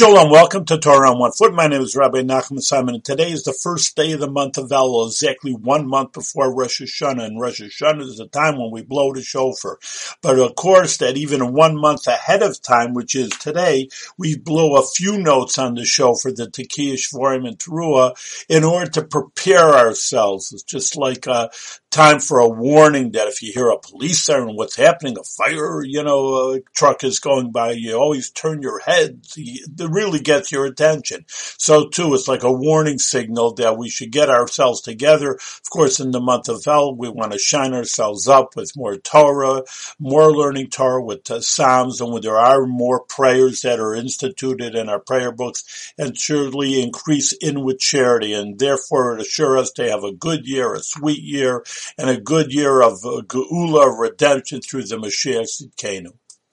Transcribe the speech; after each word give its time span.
Shalom, 0.00 0.30
welcome 0.30 0.64
to 0.64 0.78
Torah 0.78 1.10
on 1.10 1.18
One 1.18 1.32
Foot. 1.32 1.52
My 1.52 1.66
name 1.66 1.82
is 1.82 1.94
Rabbi 1.94 2.22
Nachman 2.22 2.62
Simon, 2.62 2.94
and 2.94 3.04
today 3.04 3.30
is 3.30 3.44
the 3.44 3.52
first 3.52 3.94
day 3.96 4.12
of 4.12 4.20
the 4.20 4.30
month 4.30 4.56
of 4.56 4.70
Elul, 4.70 5.06
exactly 5.06 5.52
one 5.52 5.86
month 5.86 6.14
before 6.14 6.56
Rosh 6.56 6.80
Hashanah. 6.80 7.22
And 7.22 7.38
Rosh 7.38 7.60
Hashanah 7.60 8.08
is 8.08 8.16
the 8.16 8.26
time 8.26 8.56
when 8.56 8.70
we 8.70 8.80
blow 8.80 9.12
the 9.12 9.20
shofar. 9.20 9.78
But 10.22 10.38
of 10.38 10.54
course, 10.54 10.96
that 10.96 11.18
even 11.18 11.52
one 11.52 11.78
month 11.78 12.06
ahead 12.06 12.42
of 12.42 12.62
time, 12.62 12.94
which 12.94 13.14
is 13.14 13.28
today, 13.28 13.90
we 14.16 14.38
blow 14.38 14.76
a 14.76 14.86
few 14.86 15.18
notes 15.18 15.58
on 15.58 15.74
the 15.74 15.84
shofar, 15.84 16.32
the 16.32 16.46
Tekiah, 16.46 16.94
Shvorim, 16.94 17.46
and 17.46 17.58
Teruah, 17.58 18.14
in 18.48 18.64
order 18.64 18.90
to 18.92 19.04
prepare 19.04 19.68
ourselves. 19.68 20.50
It's 20.50 20.62
just 20.62 20.96
like 20.96 21.26
a 21.26 21.50
time 21.90 22.20
for 22.20 22.38
a 22.38 22.48
warning 22.48 23.12
that 23.12 23.28
if 23.28 23.42
you 23.42 23.52
hear 23.52 23.68
a 23.68 23.78
police 23.78 24.22
siren, 24.22 24.56
what's 24.56 24.76
happening, 24.76 25.18
a 25.18 25.24
fire, 25.24 25.84
you 25.84 26.02
know, 26.02 26.52
a 26.52 26.60
truck 26.74 27.04
is 27.04 27.18
going 27.18 27.50
by, 27.50 27.72
you 27.72 27.94
always 27.96 28.30
turn 28.30 28.62
your 28.62 28.78
head 28.78 29.22
that 29.76 29.89
really 29.92 30.20
gets 30.20 30.52
your 30.52 30.66
attention. 30.66 31.24
So 31.28 31.88
too, 31.88 32.14
it's 32.14 32.28
like 32.28 32.42
a 32.42 32.52
warning 32.52 32.98
signal 32.98 33.54
that 33.54 33.76
we 33.76 33.88
should 33.88 34.10
get 34.10 34.30
ourselves 34.30 34.80
together. 34.80 35.32
Of 35.32 35.70
course, 35.70 36.00
in 36.00 36.10
the 36.10 36.20
month 36.20 36.48
of 36.48 36.66
El, 36.66 36.94
we 36.96 37.08
want 37.08 37.32
to 37.32 37.38
shine 37.38 37.74
ourselves 37.74 38.28
up 38.28 38.56
with 38.56 38.76
more 38.76 38.96
Torah, 38.96 39.64
more 39.98 40.32
learning 40.32 40.68
Torah 40.70 41.02
with 41.02 41.24
the 41.24 41.42
Psalms, 41.42 42.00
and 42.00 42.12
when 42.12 42.22
there 42.22 42.38
are 42.38 42.66
more 42.66 43.00
prayers 43.00 43.62
that 43.62 43.80
are 43.80 43.94
instituted 43.94 44.74
in 44.74 44.88
our 44.88 45.00
prayer 45.00 45.32
books, 45.32 45.92
and 45.98 46.18
surely 46.18 46.82
increase 46.82 47.34
inward 47.40 47.78
charity, 47.78 48.32
and 48.32 48.58
therefore 48.58 49.14
it 49.14 49.20
assure 49.20 49.58
us 49.58 49.72
to 49.72 49.88
have 49.88 50.04
a 50.04 50.12
good 50.12 50.46
year, 50.46 50.74
a 50.74 50.80
sweet 50.80 51.22
year, 51.22 51.64
and 51.98 52.10
a 52.10 52.20
good 52.20 52.52
year 52.52 52.80
of 52.82 52.94
uh, 53.04 53.22
Geula, 53.26 53.98
redemption 53.98 54.60
through 54.60 54.84
the 54.84 54.96
Mashiach 54.96 55.40
Tzidkenu. 55.40 56.12